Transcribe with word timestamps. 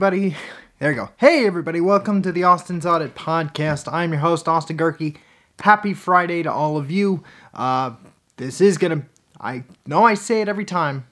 everybody. 0.00 0.36
There 0.80 0.90
you 0.90 0.96
go. 0.96 1.10
Hey, 1.18 1.46
everybody. 1.46 1.80
Welcome 1.80 2.20
to 2.22 2.32
the 2.32 2.42
Austin's 2.42 2.84
Audit 2.84 3.14
Podcast. 3.14 3.86
I'm 3.92 4.10
your 4.10 4.22
host, 4.22 4.48
Austin 4.48 4.76
Gehrke. 4.76 5.16
Happy 5.60 5.94
Friday 5.94 6.42
to 6.42 6.50
all 6.50 6.76
of 6.76 6.90
you. 6.90 7.22
Uh, 7.54 7.92
this 8.36 8.60
is 8.60 8.76
going 8.76 9.02
to, 9.02 9.06
I 9.40 9.62
know 9.86 10.02
I 10.02 10.14
say 10.14 10.40
it 10.40 10.48
every 10.48 10.64
time, 10.64 11.06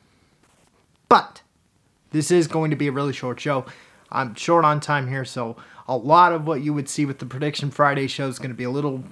but 1.09 1.43
this 2.11 2.33
is 2.33 2.49
going 2.49 2.71
to 2.71 2.77
be 2.77 2.89
a 2.89 2.93
really 2.93 3.13
short 3.13 3.39
show. 3.39 3.67
I'm 4.11 4.35
short 4.35 4.65
on 4.65 4.81
time 4.81 5.07
here, 5.07 5.25
so 5.25 5.55
a 5.87 5.97
lot 5.97 6.33
of 6.33 6.45
what 6.45 6.63
you 6.63 6.75
would 6.75 6.89
see 6.89 7.07
with 7.07 7.21
the 7.21 7.27
Prediction 7.27 7.71
Friday 7.71 8.09
show 8.09 8.27
is 8.27 8.41
going 8.41 8.51
to 8.51 8.57
be 8.57 8.65
a 8.65 8.71
little 8.71 9.05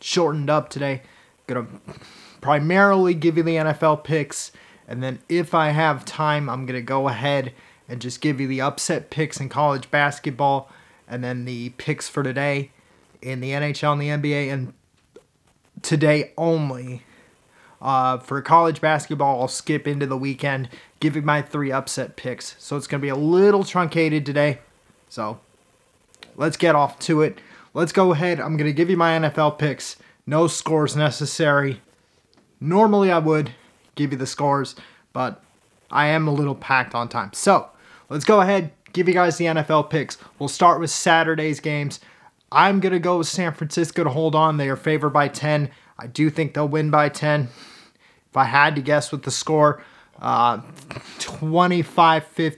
shortened 0.00 0.48
up 0.48 0.70
today. 0.70 1.02
Going 1.46 1.66
to 1.66 1.94
primarily 2.40 3.12
give 3.12 3.36
you 3.36 3.42
the 3.42 3.56
NFL 3.56 4.04
picks, 4.04 4.52
and 4.88 5.02
then 5.02 5.18
if 5.28 5.52
I 5.52 5.68
have 5.68 6.06
time, 6.06 6.48
I'm 6.48 6.64
going 6.64 6.80
to 6.80 6.82
go 6.82 7.08
ahead 7.08 7.52
and 7.88 8.00
just 8.00 8.20
give 8.20 8.40
you 8.40 8.48
the 8.48 8.60
upset 8.60 9.10
picks 9.10 9.40
in 9.40 9.48
college 9.48 9.90
basketball 9.90 10.70
and 11.08 11.22
then 11.22 11.44
the 11.44 11.70
picks 11.70 12.08
for 12.08 12.22
today 12.22 12.70
in 13.22 13.40
the 13.40 13.50
NHL 13.50 13.92
and 13.92 14.22
the 14.22 14.28
NBA 14.28 14.52
and 14.52 14.72
today 15.82 16.32
only. 16.36 17.02
Uh, 17.80 18.18
for 18.18 18.40
college 18.40 18.80
basketball, 18.80 19.40
I'll 19.40 19.48
skip 19.48 19.86
into 19.86 20.06
the 20.06 20.16
weekend, 20.16 20.70
you 20.98 21.24
my 21.24 21.42
three 21.42 21.70
upset 21.70 22.16
picks. 22.16 22.56
So 22.58 22.76
it's 22.76 22.86
going 22.86 23.00
to 23.00 23.02
be 23.02 23.10
a 23.10 23.16
little 23.16 23.64
truncated 23.64 24.24
today. 24.24 24.58
So 25.08 25.38
let's 26.36 26.56
get 26.56 26.74
off 26.74 26.98
to 27.00 27.22
it. 27.22 27.38
Let's 27.74 27.92
go 27.92 28.12
ahead. 28.12 28.40
I'm 28.40 28.56
going 28.56 28.68
to 28.68 28.72
give 28.72 28.88
you 28.88 28.96
my 28.96 29.18
NFL 29.18 29.58
picks. 29.58 29.96
No 30.26 30.46
scores 30.46 30.96
necessary. 30.96 31.82
Normally 32.60 33.12
I 33.12 33.18
would 33.18 33.52
give 33.94 34.12
you 34.12 34.18
the 34.18 34.26
scores, 34.26 34.74
but 35.12 35.42
I 35.90 36.06
am 36.06 36.26
a 36.26 36.32
little 36.32 36.54
packed 36.54 36.94
on 36.94 37.08
time. 37.08 37.32
So 37.34 37.68
let's 38.08 38.24
go 38.24 38.40
ahead, 38.40 38.72
give 38.92 39.08
you 39.08 39.14
guys 39.14 39.36
the 39.36 39.46
NFL 39.46 39.90
picks. 39.90 40.18
We'll 40.38 40.48
start 40.48 40.80
with 40.80 40.90
Saturday's 40.90 41.60
games. 41.60 42.00
I'm 42.52 42.80
going 42.80 42.92
to 42.92 42.98
go 42.98 43.18
with 43.18 43.26
San 43.26 43.52
Francisco 43.52 44.04
to 44.04 44.10
hold 44.10 44.34
on. 44.34 44.56
They 44.56 44.68
are 44.68 44.76
favored 44.76 45.10
by 45.10 45.28
10. 45.28 45.70
I 45.98 46.06
do 46.06 46.30
think 46.30 46.54
they'll 46.54 46.68
win 46.68 46.90
by 46.90 47.08
10. 47.08 47.48
If 48.30 48.36
I 48.36 48.44
had 48.44 48.76
to 48.76 48.82
guess 48.82 49.10
with 49.10 49.22
the 49.22 49.30
score, 49.30 49.82
uh, 50.20 50.60
25 51.18 52.56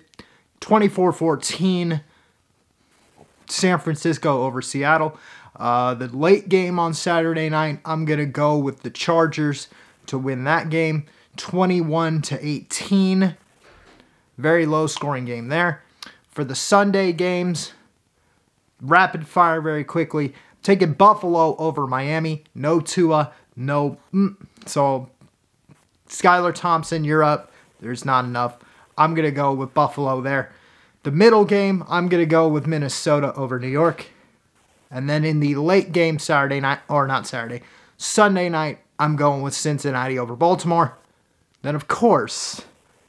24 0.61 1.13
14 1.13 2.01
San 3.47 3.79
Francisco 3.79 4.43
over 4.43 4.61
Seattle. 4.61 5.19
Uh, 5.57 5.95
the 5.95 6.09
late 6.09 6.49
game 6.49 6.79
on 6.79 6.95
Saturday 6.95 7.49
night, 7.49 7.81
I'm 7.85 8.05
going 8.05 8.21
to 8.21 8.27
go 8.27 8.57
with 8.59 8.83
the 8.83 8.91
Chargers 8.91 9.69
to 10.07 10.19
win 10.19 10.45
that 10.45 10.71
game 10.71 11.07
21 11.37 12.23
to 12.23 12.47
18. 12.47 13.37
Very 14.39 14.65
low 14.65 14.87
scoring 14.87 15.25
game 15.25 15.49
there. 15.49 15.83
For 16.31 16.45
the 16.45 16.55
Sunday 16.55 17.13
games, 17.13 17.73
rapid 18.81 19.27
fire 19.27 19.61
very 19.61 19.85
quickly. 19.85 20.33
Taking 20.63 20.93
Buffalo 20.93 21.57
over 21.57 21.87
Miami. 21.87 22.45
No 22.55 22.81
Tua, 22.81 23.33
no. 23.57 23.99
Mm. 24.15 24.37
So, 24.65 25.11
Skylar 26.09 26.55
Thompson, 26.55 27.05
you're 27.05 27.25
up. 27.25 27.53
There's 27.81 28.05
not 28.05 28.25
enough. 28.25 28.59
I'm 28.97 29.15
going 29.15 29.27
to 29.27 29.33
go 29.33 29.53
with 29.53 29.75
Buffalo 29.75 30.21
there. 30.21 30.53
The 31.03 31.11
middle 31.11 31.45
game, 31.45 31.85
I'm 31.89 32.09
going 32.09 32.23
to 32.23 32.27
go 32.27 32.49
with 32.49 32.67
Minnesota 32.67 33.35
over 33.35 33.59
New 33.59 33.69
York. 33.69 34.07
And 34.91 35.09
then 35.09 35.25
in 35.25 35.41
the 35.41 35.57
late 35.57 35.93
game 35.93 36.19
Saturday 36.19 36.61
night, 36.61 36.81
or 36.89 37.07
not 37.07 37.27
Saturday, 37.27 37.63
Sunday 37.97 38.49
night, 38.49 38.81
I'm 38.99 39.17
going 39.17 39.43
with 39.43 39.55
Cincinnati 39.55 40.19
over 40.19 40.35
Baltimore. 40.35 40.97
Then, 41.63 41.75
of 41.75 41.89
course, 41.89 42.63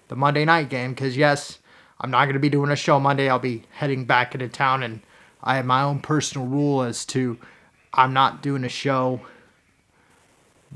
the 0.09 0.15
Monday 0.15 0.43
night 0.43 0.69
game, 0.69 0.91
because 0.91 1.15
yes, 1.15 1.59
I'm 2.01 2.11
not 2.11 2.25
going 2.25 2.33
to 2.33 2.39
be 2.39 2.49
doing 2.49 2.71
a 2.71 2.75
show 2.75 2.99
Monday. 2.99 3.29
I'll 3.29 3.39
be 3.39 3.63
heading 3.71 4.05
back 4.05 4.35
into 4.35 4.49
town, 4.49 4.83
and 4.83 5.01
I 5.41 5.55
have 5.55 5.65
my 5.65 5.81
own 5.81 5.99
personal 5.99 6.47
rule 6.47 6.81
as 6.81 7.05
to 7.07 7.37
I'm 7.93 8.13
not 8.13 8.41
doing 8.41 8.63
a 8.63 8.69
show 8.69 9.21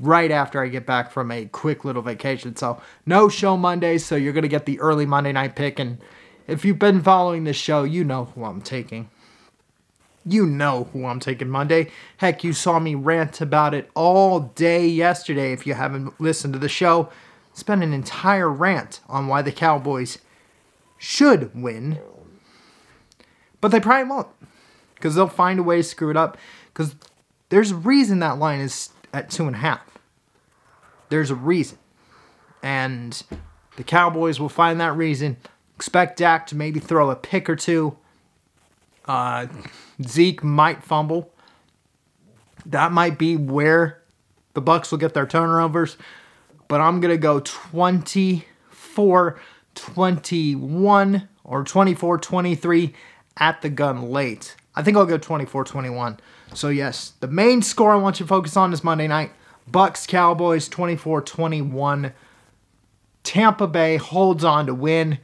right 0.00 0.30
after 0.30 0.62
I 0.62 0.68
get 0.68 0.86
back 0.86 1.10
from 1.10 1.30
a 1.30 1.46
quick 1.46 1.84
little 1.84 2.02
vacation. 2.02 2.56
So, 2.56 2.80
no 3.06 3.28
show 3.28 3.56
Monday, 3.56 3.98
so 3.98 4.16
you're 4.16 4.32
going 4.32 4.42
to 4.42 4.48
get 4.48 4.66
the 4.66 4.80
early 4.80 5.06
Monday 5.06 5.32
night 5.32 5.54
pick. 5.54 5.78
And 5.78 5.98
if 6.46 6.64
you've 6.64 6.78
been 6.78 7.02
following 7.02 7.44
this 7.44 7.56
show, 7.56 7.84
you 7.84 8.04
know 8.04 8.26
who 8.26 8.44
I'm 8.44 8.60
taking. 8.60 9.08
You 10.26 10.46
know 10.46 10.88
who 10.92 11.06
I'm 11.06 11.20
taking 11.20 11.50
Monday. 11.50 11.90
Heck, 12.16 12.42
you 12.44 12.52
saw 12.52 12.78
me 12.78 12.94
rant 12.94 13.40
about 13.40 13.74
it 13.74 13.90
all 13.94 14.40
day 14.40 14.86
yesterday. 14.86 15.52
If 15.52 15.66
you 15.66 15.74
haven't 15.74 16.18
listened 16.20 16.54
to 16.54 16.58
the 16.58 16.68
show, 16.68 17.10
spent 17.54 17.82
an 17.82 17.94
entire 17.94 18.50
rant 18.50 19.00
on 19.08 19.28
why 19.28 19.40
the 19.40 19.52
Cowboys 19.52 20.18
should 20.98 21.50
win. 21.54 21.98
But 23.60 23.68
they 23.68 23.80
probably 23.80 24.10
won't. 24.10 24.28
Because 24.94 25.14
they'll 25.14 25.28
find 25.28 25.58
a 25.58 25.62
way 25.62 25.78
to 25.78 25.82
screw 25.82 26.10
it 26.10 26.16
up. 26.16 26.36
Because 26.66 26.94
there's 27.48 27.70
a 27.70 27.76
reason 27.76 28.18
that 28.18 28.38
line 28.38 28.60
is 28.60 28.90
at 29.12 29.30
two 29.30 29.46
and 29.46 29.56
a 29.56 29.60
half. 29.60 29.80
There's 31.08 31.30
a 31.30 31.34
reason. 31.34 31.78
And 32.62 33.22
the 33.76 33.84
Cowboys 33.84 34.40
will 34.40 34.48
find 34.48 34.80
that 34.80 34.96
reason. 34.96 35.36
Expect 35.76 36.18
Dak 36.18 36.46
to 36.48 36.56
maybe 36.56 36.80
throw 36.80 37.10
a 37.10 37.16
pick 37.16 37.48
or 37.48 37.56
two. 37.56 37.96
Uh, 39.06 39.46
Zeke 40.02 40.42
might 40.42 40.82
fumble. 40.82 41.32
That 42.66 42.90
might 42.90 43.18
be 43.18 43.36
where 43.36 44.02
the 44.54 44.60
Bucks 44.60 44.90
will 44.90 44.98
get 44.98 45.14
their 45.14 45.26
turnovers. 45.26 45.96
But 46.68 46.80
I'm 46.80 47.00
going 47.00 47.14
to 47.14 47.18
go 47.18 47.40
24 47.40 49.40
21 49.74 51.28
or 51.44 51.64
24 51.64 52.18
23 52.18 52.94
at 53.36 53.62
the 53.62 53.68
gun 53.68 54.10
late. 54.10 54.56
I 54.74 54.82
think 54.82 54.96
I'll 54.96 55.06
go 55.06 55.18
24 55.18 55.64
21. 55.64 56.18
So, 56.54 56.68
yes, 56.68 57.12
the 57.20 57.28
main 57.28 57.62
score 57.62 57.92
I 57.92 57.96
want 57.96 58.20
you 58.20 58.26
to 58.26 58.28
focus 58.28 58.56
on 58.56 58.72
is 58.72 58.84
Monday 58.84 59.08
night. 59.08 59.32
Bucks 59.66 60.06
Cowboys 60.06 60.68
24 60.68 61.22
21. 61.22 62.12
Tampa 63.22 63.66
Bay 63.66 63.96
holds 63.96 64.44
on 64.44 64.66
to 64.66 64.74
win, 64.74 65.18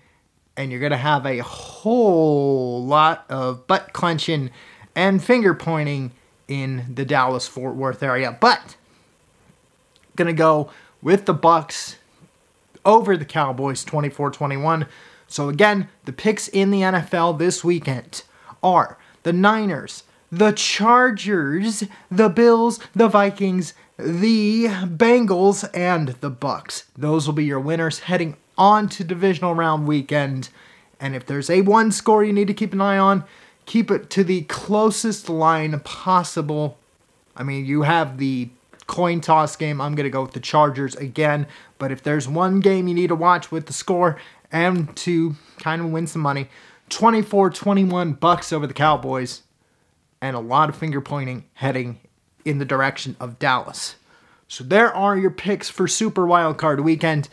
and 0.57 0.71
you're 0.71 0.81
going 0.81 0.91
to 0.91 0.97
have 0.97 1.27
a 1.27 1.39
whole 1.39 2.85
lot 2.85 3.27
of 3.29 3.67
butt 3.67 3.93
clenching 3.93 4.51
and 4.97 5.23
finger 5.23 5.55
pointing 5.55 6.13
in 6.49 6.95
the 6.95 7.05
Dallas 7.05 7.47
Fort 7.47 7.77
Worth 7.77 8.03
area. 8.03 8.37
But, 8.41 8.77
going 10.17 10.27
to 10.27 10.33
go 10.33 10.71
with 11.03 11.27
the 11.27 11.35
Bucks 11.35 11.97
over 12.85 13.17
the 13.17 13.25
Cowboys 13.25 13.85
24-21. 13.85 14.87
So 15.27 15.49
again, 15.49 15.89
the 16.05 16.13
picks 16.13 16.49
in 16.49 16.71
the 16.71 16.81
NFL 16.81 17.39
this 17.39 17.63
weekend 17.63 18.23
are 18.63 18.99
the 19.23 19.33
Niners, 19.33 20.05
the 20.33 20.53
Chargers, 20.53 21.85
the 22.11 22.29
Bills, 22.29 22.81
the 22.95 23.09
Vikings, 23.09 23.75
the 23.97 24.67
Bengals 24.67 25.69
and 25.75 26.09
the 26.21 26.31
Bucks. 26.31 26.85
Those 26.97 27.27
will 27.27 27.35
be 27.35 27.45
your 27.45 27.61
winners 27.61 28.01
heading 28.01 28.37
on 28.57 28.89
to 28.91 29.05
divisional 29.05 29.55
round 29.55 29.87
weekend. 29.87 30.49
And 30.99 31.15
if 31.15 31.27
there's 31.27 31.51
a 31.51 31.63
one 31.63 31.93
score 31.93 32.25
you 32.25 32.33
need 32.33 32.49
to 32.49 32.55
keep 32.55 32.73
an 32.73 32.81
eye 32.81 32.99
on, 32.99 33.25
keep 33.67 33.91
it 33.91 34.11
to 34.11 34.25
the 34.25 34.43
closest 34.43 35.29
line 35.29 35.79
possible. 35.81 36.79
I 37.37 37.43
mean, 37.43 37.67
you 37.67 37.83
have 37.83 38.19
the 38.19 38.49
coin 38.91 39.21
toss 39.21 39.55
game, 39.55 39.81
I'm 39.81 39.95
going 39.95 40.05
to 40.05 40.11
go 40.11 40.23
with 40.23 40.33
the 40.33 40.41
Chargers 40.41 40.97
again. 40.97 41.47
But 41.79 41.93
if 41.93 42.03
there's 42.03 42.29
one 42.29 42.59
game 42.59 42.89
you 42.89 42.95
need 42.95 43.07
to 43.07 43.15
watch 43.15 43.53
with 43.53 43.67
the 43.67 43.73
score 43.73 44.19
and 44.51 44.95
to 44.97 45.37
kind 45.61 45.81
of 45.81 45.91
win 45.91 46.09
some 46.09 46.23
money, 46.23 46.49
24 46.89 47.51
21 47.51 48.15
bucks 48.15 48.53
over 48.53 48.67
the 48.67 48.75
Cowboys, 48.75 49.43
and 50.21 50.35
a 50.35 50.41
lot 50.41 50.69
of 50.69 50.75
finger 50.75 51.01
pointing 51.01 51.45
heading 51.55 52.01
in 52.45 52.59
the 52.59 52.65
direction 52.65 53.17
of 53.21 53.39
Dallas. 53.39 53.95
So 54.49 54.65
there 54.65 54.93
are 54.93 55.17
your 55.17 55.31
picks 55.31 55.71
for 55.71 55.87
Super 55.87 56.27
Wildcard 56.27 56.83
Weekend. 56.83 57.29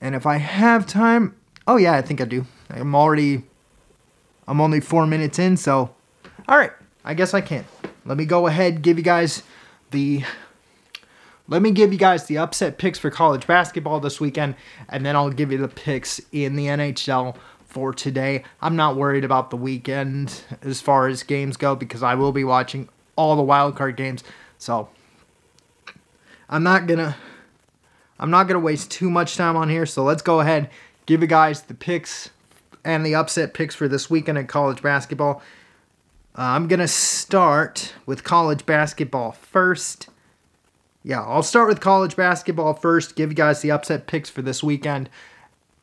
And 0.00 0.14
if 0.14 0.24
I 0.24 0.38
have 0.38 0.86
time, 0.86 1.36
oh 1.66 1.76
yeah, 1.76 1.92
I 1.92 2.02
think 2.02 2.22
I 2.22 2.24
do. 2.24 2.46
I'm 2.70 2.94
already, 2.94 3.42
I'm 4.46 4.62
only 4.62 4.80
four 4.80 5.06
minutes 5.06 5.38
in, 5.38 5.58
so 5.58 5.94
all 6.48 6.56
right, 6.56 6.72
I 7.04 7.12
guess 7.12 7.34
I 7.34 7.42
can. 7.42 7.66
Let 8.06 8.16
me 8.16 8.24
go 8.24 8.46
ahead, 8.46 8.80
give 8.80 8.96
you 8.96 9.04
guys 9.04 9.42
the 9.90 10.24
let 11.48 11.62
me 11.62 11.70
give 11.70 11.92
you 11.92 11.98
guys 11.98 12.26
the 12.26 12.38
upset 12.38 12.76
picks 12.76 12.98
for 12.98 13.10
college 13.10 13.46
basketball 13.46 14.00
this 14.00 14.20
weekend, 14.20 14.54
and 14.88 15.04
then 15.04 15.16
I'll 15.16 15.30
give 15.30 15.50
you 15.50 15.58
the 15.58 15.68
picks 15.68 16.20
in 16.30 16.56
the 16.56 16.66
NHL 16.66 17.36
for 17.66 17.92
today. 17.94 18.44
I'm 18.60 18.76
not 18.76 18.96
worried 18.96 19.24
about 19.24 19.50
the 19.50 19.56
weekend 19.56 20.42
as 20.62 20.80
far 20.82 21.08
as 21.08 21.22
games 21.22 21.56
go 21.56 21.74
because 21.74 22.02
I 22.02 22.14
will 22.14 22.32
be 22.32 22.44
watching 22.44 22.88
all 23.16 23.34
the 23.34 23.42
wildcard 23.42 23.96
games. 23.96 24.22
So 24.58 24.90
I'm 26.50 26.62
not 26.62 26.86
gonna 26.86 27.16
I'm 28.18 28.30
not 28.30 28.44
gonna 28.44 28.60
waste 28.60 28.90
too 28.90 29.10
much 29.10 29.36
time 29.36 29.56
on 29.56 29.70
here. 29.70 29.86
So 29.86 30.04
let's 30.04 30.22
go 30.22 30.40
ahead, 30.40 30.68
give 31.06 31.22
you 31.22 31.26
guys 31.26 31.62
the 31.62 31.74
picks 31.74 32.30
and 32.84 33.06
the 33.06 33.14
upset 33.14 33.54
picks 33.54 33.74
for 33.74 33.88
this 33.88 34.10
weekend 34.10 34.36
in 34.36 34.46
college 34.46 34.82
basketball. 34.82 35.42
Uh, 36.36 36.42
I'm 36.42 36.68
gonna 36.68 36.88
start 36.88 37.94
with 38.04 38.22
college 38.22 38.66
basketball 38.66 39.32
first 39.32 40.08
yeah, 41.02 41.22
I'll 41.22 41.42
start 41.42 41.68
with 41.68 41.80
college 41.80 42.16
basketball 42.16 42.74
first, 42.74 43.16
give 43.16 43.30
you 43.30 43.36
guys 43.36 43.62
the 43.62 43.70
upset 43.70 44.06
picks 44.06 44.28
for 44.28 44.42
this 44.42 44.62
weekend. 44.62 45.08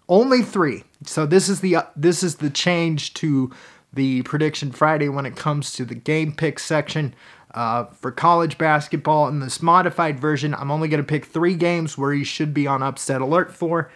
Only 0.08 0.42
three. 0.42 0.84
So 1.06 1.26
this 1.26 1.50
is 1.50 1.62
the 1.62 1.78
uh, 1.78 1.84
this 1.96 2.22
is 2.22 2.36
the 2.36 2.50
change 2.50 3.14
to 3.16 3.52
the 3.94 4.22
prediction 4.24 4.72
Friday 4.72 5.10
when 5.10 5.26
it 5.26 5.36
comes 5.36 5.72
to 5.74 5.86
the 5.86 5.96
game 5.96 6.32
pick 6.32 6.60
section. 6.60 7.16
Uh, 7.54 7.86
for 7.86 8.12
college 8.12 8.58
basketball 8.58 9.30
in 9.30 9.40
this 9.40 9.62
modified 9.62 10.20
version, 10.20 10.54
I'm 10.54 10.70
only 10.70 10.90
going 10.90 11.02
to 11.02 11.08
pick 11.08 11.26
three 11.26 11.56
games 11.56 11.98
where 11.98 12.14
you 12.14 12.26
should 12.26 12.54
be 12.54 12.68
on 12.68 12.84
upset 12.84 13.22
alert 13.22 13.54
for. 13.54 13.90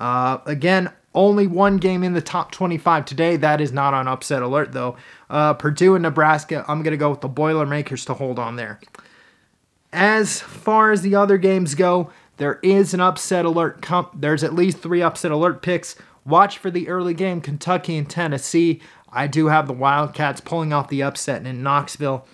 Uh, 0.00 0.38
again, 0.46 0.90
only 1.14 1.46
one 1.46 1.76
game 1.76 2.02
in 2.02 2.14
the 2.14 2.22
top 2.22 2.50
25 2.50 3.04
today. 3.04 3.36
That 3.36 3.60
is 3.60 3.72
not 3.72 3.92
on 3.92 4.08
upset 4.08 4.40
alert, 4.40 4.72
though. 4.72 4.96
Uh, 5.28 5.52
Purdue 5.52 5.96
and 5.96 6.02
Nebraska, 6.02 6.64
I'm 6.66 6.82
going 6.82 6.92
to 6.92 6.96
go 6.96 7.10
with 7.10 7.20
the 7.20 7.28
Boilermakers 7.28 8.06
to 8.06 8.14
hold 8.14 8.38
on 8.38 8.56
there. 8.56 8.80
As 9.92 10.40
far 10.40 10.92
as 10.92 11.02
the 11.02 11.14
other 11.14 11.38
games 11.38 11.74
go, 11.74 12.10
there 12.36 12.58
is 12.62 12.92
an 12.94 13.00
upset 13.00 13.44
alert. 13.44 13.80
Com- 13.82 14.10
There's 14.14 14.44
at 14.44 14.54
least 14.54 14.78
three 14.78 15.02
upset 15.02 15.30
alert 15.30 15.62
picks. 15.62 15.96
Watch 16.24 16.58
for 16.58 16.70
the 16.70 16.88
early 16.88 17.14
game, 17.14 17.40
Kentucky 17.40 17.96
and 17.96 18.08
Tennessee. 18.08 18.80
I 19.10 19.26
do 19.26 19.46
have 19.46 19.66
the 19.66 19.72
Wildcats 19.72 20.40
pulling 20.42 20.72
off 20.72 20.88
the 20.88 21.02
upset 21.02 21.46
in 21.46 21.62
Knoxville. 21.62 22.26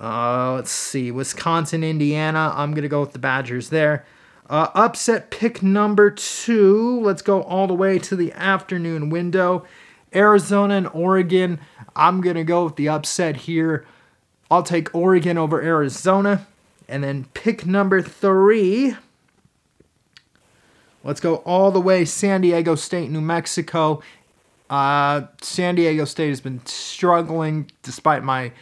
Uh, 0.00 0.54
let's 0.54 0.70
see, 0.70 1.10
Wisconsin, 1.10 1.84
Indiana. 1.84 2.52
I'm 2.56 2.72
gonna 2.74 2.88
go 2.88 3.00
with 3.00 3.12
the 3.12 3.18
Badgers 3.18 3.68
there. 3.68 4.04
Uh, 4.48 4.68
upset 4.74 5.30
pick 5.30 5.62
number 5.62 6.10
two. 6.10 7.00
Let's 7.00 7.22
go 7.22 7.42
all 7.42 7.66
the 7.66 7.74
way 7.74 7.98
to 7.98 8.16
the 8.16 8.32
afternoon 8.32 9.10
window. 9.10 9.64
Arizona 10.14 10.74
and 10.74 10.88
Oregon. 10.88 11.60
I'm 11.94 12.22
gonna 12.22 12.44
go 12.44 12.64
with 12.64 12.76
the 12.76 12.88
upset 12.88 13.36
here. 13.36 13.86
I'll 14.50 14.62
take 14.62 14.94
Oregon 14.94 15.36
over 15.38 15.62
Arizona. 15.62 16.46
And 16.92 17.02
then 17.02 17.24
pick 17.32 17.64
number 17.64 18.02
three. 18.02 18.94
Let's 21.02 21.20
go 21.20 21.36
all 21.36 21.70
the 21.70 21.80
way 21.80 22.04
San 22.04 22.42
Diego 22.42 22.74
State, 22.74 23.10
New 23.10 23.22
Mexico. 23.22 24.02
Uh, 24.68 25.22
San 25.40 25.74
Diego 25.74 26.04
State 26.04 26.28
has 26.28 26.42
been 26.42 26.60
struggling 26.66 27.70
despite 27.82 28.22
my 28.22 28.52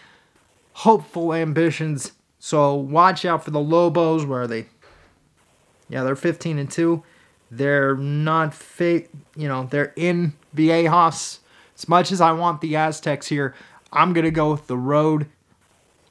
hopeful 0.75 1.35
ambitions. 1.35 2.13
So 2.39 2.73
watch 2.73 3.25
out 3.25 3.45
for 3.45 3.51
the 3.51 3.59
Lobos. 3.59 4.25
Where 4.25 4.43
are 4.43 4.47
they? 4.47 4.67
Yeah, 5.89 6.05
they're 6.05 6.15
15 6.15 6.61
and 6.61 6.71
2. 6.71 7.03
They're 7.51 7.97
not 7.97 8.55
fake, 8.55 9.09
you 9.35 9.49
know, 9.49 9.67
they're 9.69 9.93
in 9.97 10.35
Viejas. 10.55 11.41
As 11.77 11.89
much 11.89 12.13
as 12.13 12.21
I 12.21 12.31
want 12.31 12.61
the 12.61 12.77
Aztecs 12.77 13.27
here, 13.27 13.57
I'm 13.93 14.13
going 14.13 14.25
to 14.25 14.31
go 14.31 14.53
with 14.53 14.69
the 14.69 14.77
road 14.77 15.27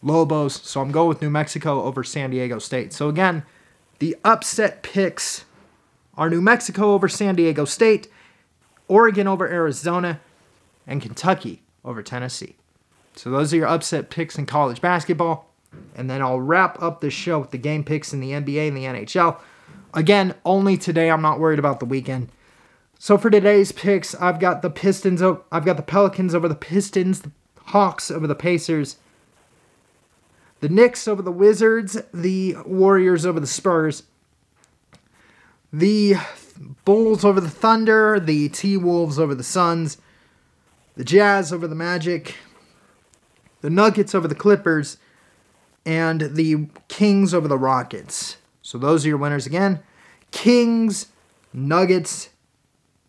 Lobos. 0.01 0.62
So 0.62 0.81
I'm 0.81 0.92
going 0.92 1.10
with 1.10 1.22
New 1.22 1.30
Mexico 1.30 1.84
over 1.84 2.04
San 2.04 2.30
Diego 2.30 2.60
State. 2.60 2.94
So 2.94 3.10
again, 3.10 3.44
the 4.00 4.16
upset 4.24 4.81
picks 4.84 5.46
are 6.18 6.30
New 6.30 6.42
Mexico 6.42 6.94
over 6.94 7.07
San 7.07 7.36
Diego 7.36 7.66
State, 7.66 8.07
Oregon 8.88 9.28
over 9.28 9.48
Arizona, 9.48 10.19
and 10.88 11.01
Kentucky 11.01 11.62
over 11.86 12.01
Tennessee. 12.01 12.56
So 13.16 13.30
those 13.30 13.54
are 13.54 13.57
your 13.57 13.68
upset 13.68 14.10
picks 14.10 14.38
in 14.38 14.46
college 14.46 14.81
basketball. 14.81 15.48
And 15.96 16.10
then 16.10 16.22
I'll 16.22 16.42
wrap 16.42 16.81
up 16.81 17.00
the 17.00 17.12
show 17.12 17.40
with 17.40 17.51
the 17.51 17.57
game 17.57 17.84
picks 17.84 18.12
in 18.13 18.22
the 18.22 18.31
NBA 18.31 18.69
and 18.69 18.78
the 18.78 18.86
NHL. 18.86 19.40
Again, 19.94 20.34
only 20.44 20.78
today. 20.78 21.12
I'm 21.12 21.22
not 21.22 21.40
worried 21.40 21.60
about 21.60 21.80
the 21.80 21.86
weekend. 21.86 22.30
So 22.98 23.18
for 23.18 23.30
today's 23.30 23.72
picks, 23.72 24.16
I've 24.16 24.40
got 24.40 24.62
the 24.62 24.69
Pistons. 24.69 25.22
I've 25.22 25.66
got 25.66 25.78
the 25.78 25.84
Pelicans 25.84 26.34
over 26.34 26.48
the 26.48 26.56
Pistons, 26.56 27.22
the 27.22 27.31
Hawks 27.66 28.10
over 28.10 28.25
the 28.25 28.36
Pacers, 28.36 28.98
the 30.59 30.69
Knicks 30.69 31.07
over 31.07 31.21
the 31.21 31.31
Wizards, 31.31 31.97
the 32.13 32.56
Warriors 32.65 33.25
over 33.25 33.39
the 33.39 33.47
Spurs, 33.47 34.03
the 35.71 36.15
Bulls 36.85 37.23
over 37.23 37.39
the 37.39 37.50
Thunder, 37.50 38.19
the 38.19 38.50
T 38.50 38.75
Wolves 38.75 39.17
over 39.17 39.33
the 39.33 39.44
Suns, 39.44 39.97
the 40.95 41.03
Jazz 41.03 41.53
over 41.53 41.67
the 41.67 41.75
Magic, 41.75 42.35
the 43.61 43.69
Nuggets 43.69 44.13
over 44.13 44.27
the 44.27 44.35
Clippers, 44.35 44.97
and 45.85 46.35
the 46.35 46.67
Kings 46.88 47.33
over 47.33 47.47
the 47.47 47.57
Rockets. 47.57 48.38
So 48.62 48.77
those 48.77 49.05
are 49.05 49.09
your 49.09 49.17
winners 49.17 49.45
again 49.45 49.81
Kings, 50.31 51.07
Nuggets, 51.53 52.29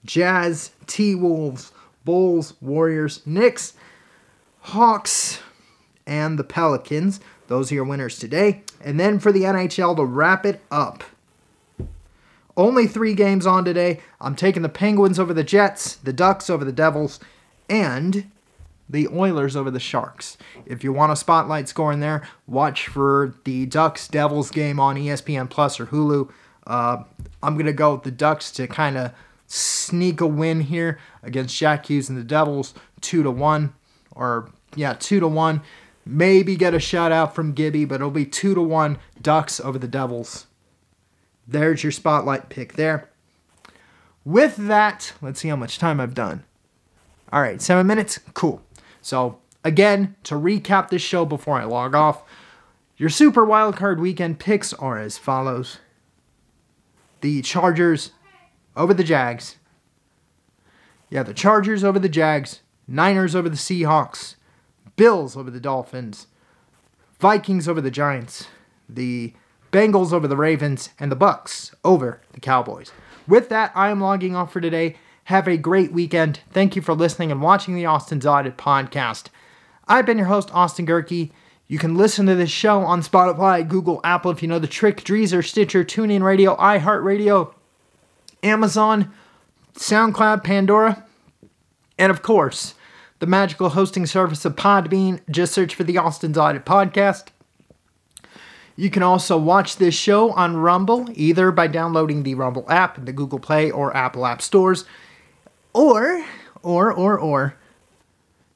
Jazz, 0.05 0.71
T 0.87 1.15
Wolves, 1.15 1.73
Bulls, 2.05 2.55
Warriors, 2.61 3.27
Knicks, 3.27 3.75
Hawks, 4.61 5.41
and 6.07 6.39
the 6.39 6.45
Pelicans. 6.45 7.21
Those 7.51 7.73
are 7.73 7.75
your 7.75 7.85
winners 7.85 8.17
today. 8.17 8.63
And 8.81 8.99
then 9.01 9.19
for 9.19 9.33
the 9.33 9.43
NHL 9.43 9.97
to 9.97 10.05
wrap 10.05 10.47
it 10.47 10.63
up. 10.71 11.03
Only 12.57 12.87
three 12.87 13.13
games 13.13 13.45
on 13.45 13.65
today. 13.65 13.99
I'm 14.21 14.37
taking 14.37 14.63
the 14.63 14.69
Penguins 14.69 15.19
over 15.19 15.35
the 15.35 15.43
Jets, 15.43 15.97
the 15.97 16.13
Ducks 16.13 16.49
over 16.49 16.65
the 16.65 16.71
Devils, 16.71 17.19
and 17.69 18.31
the 18.89 19.09
Oilers 19.09 19.57
over 19.57 19.69
the 19.69 19.81
Sharks. 19.81 20.39
If 20.65 20.85
you 20.85 20.93
want 20.93 21.11
a 21.11 21.17
spotlight 21.17 21.69
score 21.69 21.93
in 21.93 21.99
there, 21.99 22.23
watch 22.47 22.87
for 22.87 23.35
the 23.43 23.67
Ducks 23.67 24.07
Devils 24.07 24.53
game 24.53 24.79
on 24.79 24.95
ESPN 24.95 25.51
Plus 25.51 25.81
or 25.81 25.87
Hulu. 25.87 26.31
Uh, 26.69 27.03
I'm 27.43 27.55
going 27.55 27.67
to 27.67 27.73
go 27.73 27.95
with 27.95 28.05
the 28.05 28.13
Ducks 28.13 28.53
to 28.53 28.69
kind 28.69 28.97
of 28.97 29.13
sneak 29.49 30.21
a 30.21 30.27
win 30.27 30.61
here 30.61 31.01
against 31.25 31.57
Jack 31.57 31.87
Hughes 31.87 32.09
and 32.09 32.17
the 32.17 32.23
Devils, 32.23 32.75
2 33.01 33.25
to 33.25 33.31
1 33.33 33.75
or 34.13 34.53
yeah, 34.77 34.93
2 34.93 35.19
to 35.19 35.27
1. 35.27 35.61
Maybe 36.11 36.57
get 36.57 36.75
a 36.75 36.79
shutout 36.79 37.35
from 37.35 37.53
Gibby, 37.53 37.85
but 37.85 37.97
it'll 37.97 38.11
be 38.11 38.27
2 38.27 38.55
to 38.55 38.61
1 38.61 38.99
Ducks 39.23 39.61
over 39.61 39.79
the 39.79 39.87
Devils. 39.87 40.49
There's 41.47 41.85
your 41.85 41.93
spotlight 41.93 42.49
pick 42.49 42.73
there. 42.73 43.09
With 44.25 44.57
that, 44.57 45.13
let's 45.23 45.41
see 45.41 45.49
how 45.49 45.57
much 45.57 45.79
time 45.79 46.01
I've 46.01 46.15
done. 46.15 46.43
All 47.33 47.41
right, 47.41 47.63
seven 47.63 47.87
minutes? 47.87 48.19
Cool. 48.35 48.61
So, 49.01 49.39
again, 49.63 50.17
to 50.25 50.35
recap 50.35 50.89
this 50.89 51.01
show 51.01 51.25
before 51.25 51.61
I 51.61 51.65
log 51.65 51.95
off, 51.95 52.25
your 52.97 53.09
Super 53.09 53.47
Wildcard 53.47 54.01
Weekend 54.01 54.41
picks 54.41 54.73
are 54.75 54.99
as 54.99 55.17
follows 55.17 55.79
the 57.21 57.41
Chargers 57.43 58.11
over 58.77 58.93
the 58.93 59.05
Jags. 59.05 59.57
Yeah, 61.09 61.23
the 61.23 61.35
Chargers 61.35 61.85
over 61.85 62.01
the 62.01 62.09
Jags, 62.09 62.63
Niners 62.89 63.37
over 63.37 63.49
the 63.49 63.57
Seahawks, 63.57 64.35
Bills 65.01 65.35
over 65.35 65.51
the 65.51 65.61
Dolphins, 65.61 66.27
Vikings 67.21 67.67
over 67.67 67.81
the 67.81 67.91
Giants, 67.91 68.49
the 68.87 69.33
Bengals 69.73 70.13
over 70.13 70.29
the 70.29 70.37
Ravens, 70.37 70.91
and 71.01 71.11
the 71.11 71.17
Bucks 71.17 71.75
over 71.83 72.21
the 72.33 72.41
Cowboys. 72.41 72.93
With 73.27 73.49
that, 73.49 73.73
I 73.75 73.89
am 73.89 74.03
logging 74.03 74.37
off 74.37 74.53
for 74.53 74.61
today. 74.61 74.97
Have 75.25 75.49
a 75.49 75.57
great 75.57 75.91
weekend. 75.91 76.41
Thank 76.53 76.77
you 76.77 76.83
for 76.83 76.93
listening 76.93 77.33
and 77.33 77.41
watching 77.41 77.75
the 77.75 77.87
Austin's 77.87 78.27
Audit 78.27 78.59
podcast. 78.59 79.29
I've 79.89 80.05
been 80.05 80.19
your 80.19 80.27
host, 80.27 80.51
Austin 80.53 80.85
Gehrke. 80.85 81.31
You 81.67 81.79
can 81.79 81.95
listen 81.95 82.27
to 82.27 82.35
this 82.35 82.51
show 82.51 82.81
on 82.83 83.01
Spotify, 83.01 83.67
Google, 83.67 84.03
Apple, 84.05 84.31
if 84.33 84.43
you 84.43 84.49
know 84.49 84.59
the 84.59 84.67
trick, 84.67 85.03
Deezer, 85.03 85.43
Stitcher, 85.43 85.83
TuneIn 85.83 86.23
Radio, 86.23 86.55
iHeartRadio, 86.57 87.55
Amazon, 88.43 89.11
SoundCloud, 89.77 90.45
Pandora, 90.45 91.07
and 91.99 92.11
of 92.11 92.21
course, 92.21 92.75
the 93.21 93.27
magical 93.27 93.71
hosting 93.71 94.07
service 94.07 94.45
of 94.45 94.57
Podbean. 94.57 95.21
Just 95.31 95.53
search 95.53 95.75
for 95.75 95.85
the 95.85 95.99
Austin's 95.99 96.37
Audit 96.37 96.65
Podcast. 96.65 97.27
You 98.77 98.91
can 98.91 99.03
also 99.03 99.37
watch 99.37 99.77
this 99.77 99.95
show 99.95 100.33
on 100.33 100.57
Rumble, 100.57 101.09
either 101.13 101.53
by 101.53 101.67
downloading 101.67 102.23
the 102.23 102.35
Rumble 102.35 102.65
app 102.69 102.97
in 102.97 103.05
the 103.05 103.13
Google 103.13 103.39
Play 103.39 103.71
or 103.71 103.95
Apple 103.95 104.25
App 104.25 104.41
stores, 104.41 104.87
or, 105.75 106.25
or, 106.63 106.91
or, 106.93 107.19
or, 107.19 107.55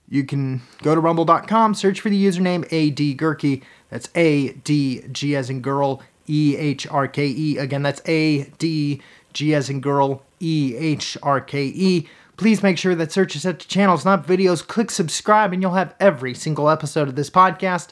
you 0.08 0.24
can 0.24 0.62
go 0.82 0.94
to 0.94 1.00
rumble.com, 1.00 1.74
search 1.74 2.00
for 2.00 2.08
the 2.08 2.24
username 2.24 2.64
AD 2.72 3.62
That's 3.90 4.08
A 4.14 4.52
D 4.52 5.02
G 5.12 5.36
as 5.36 5.50
in 5.50 5.60
girl, 5.60 6.02
E 6.26 6.56
H 6.56 6.86
R 6.86 7.06
K 7.06 7.26
E. 7.26 7.58
Again, 7.58 7.82
that's 7.82 8.00
A 8.06 8.44
D 8.58 9.02
G 9.32 9.54
as 9.54 9.68
in 9.68 9.80
girl, 9.80 10.22
E 10.40 10.74
H 10.76 11.18
R 11.22 11.40
K 11.40 11.64
E. 11.66 12.08
Please 12.36 12.62
make 12.62 12.78
sure 12.78 12.94
that 12.96 13.12
search 13.12 13.36
is 13.36 13.42
set 13.42 13.60
to 13.60 13.68
channels, 13.68 14.04
not 14.04 14.26
videos. 14.26 14.66
Click 14.66 14.90
subscribe, 14.90 15.52
and 15.52 15.62
you'll 15.62 15.74
have 15.74 15.94
every 16.00 16.34
single 16.34 16.68
episode 16.68 17.08
of 17.08 17.14
this 17.14 17.30
podcast. 17.30 17.90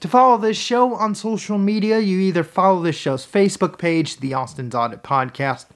To 0.00 0.08
follow 0.08 0.38
this 0.38 0.56
show 0.56 0.94
on 0.94 1.14
social 1.14 1.58
media, 1.58 1.98
you 1.98 2.20
either 2.20 2.44
follow 2.44 2.82
this 2.82 2.96
show's 2.96 3.26
Facebook 3.26 3.78
page, 3.78 4.18
The 4.18 4.32
Austin's 4.32 4.74
Audit 4.74 5.02
Podcast, 5.02 5.66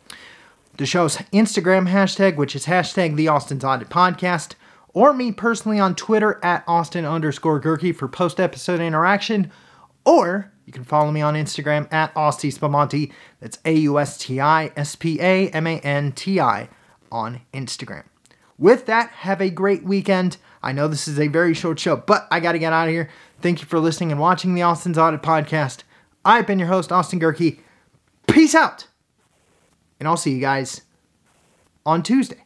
the 0.76 0.86
show's 0.86 1.16
Instagram 1.32 1.90
hashtag, 1.90 2.36
which 2.36 2.56
is 2.56 2.66
hashtag 2.66 3.16
The 3.16 3.28
Austin's 3.28 3.64
Audit 3.64 3.90
Podcast, 3.90 4.54
or 4.94 5.12
me 5.12 5.30
personally 5.30 5.78
on 5.78 5.94
Twitter 5.94 6.40
at 6.42 6.64
Austin 6.66 7.04
underscore 7.04 7.60
Gehrke 7.60 7.94
for 7.94 8.08
post 8.08 8.40
episode 8.40 8.80
interaction, 8.80 9.50
or 10.06 10.52
you 10.64 10.72
can 10.72 10.84
follow 10.84 11.10
me 11.10 11.20
on 11.20 11.34
Instagram 11.34 11.92
at 11.92 12.16
Austi 12.16 12.50
Spamanti. 12.50 13.12
That's 13.40 13.58
A 13.64 13.74
U 13.74 13.98
S 13.98 14.16
T 14.16 14.40
I 14.40 14.72
S 14.76 14.96
P 14.96 15.20
A 15.20 15.50
M 15.50 15.66
A 15.66 15.78
N 15.80 16.12
T 16.12 16.40
I 16.40 16.68
on 17.10 17.42
Instagram. 17.52 18.04
With 18.58 18.86
that, 18.86 19.10
have 19.10 19.40
a 19.40 19.50
great 19.50 19.82
weekend. 19.84 20.36
I 20.62 20.72
know 20.72 20.88
this 20.88 21.08
is 21.08 21.18
a 21.18 21.28
very 21.28 21.54
short 21.54 21.78
show, 21.78 21.96
but 21.96 22.26
I 22.30 22.40
got 22.40 22.52
to 22.52 22.58
get 22.58 22.72
out 22.72 22.88
of 22.88 22.92
here. 22.92 23.10
Thank 23.40 23.60
you 23.60 23.66
for 23.66 23.78
listening 23.78 24.12
and 24.12 24.20
watching 24.20 24.54
the 24.54 24.62
Austin's 24.62 24.96
Audit 24.96 25.22
Podcast. 25.22 25.82
I've 26.24 26.46
been 26.46 26.58
your 26.58 26.68
host, 26.68 26.92
Austin 26.92 27.20
Gehrke. 27.20 27.58
Peace 28.26 28.54
out. 28.54 28.86
And 29.98 30.08
I'll 30.08 30.16
see 30.16 30.32
you 30.32 30.40
guys 30.40 30.82
on 31.84 32.02
Tuesday. 32.02 32.43